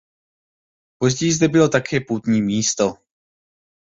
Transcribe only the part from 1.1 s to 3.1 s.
zde bylo také poutní místo.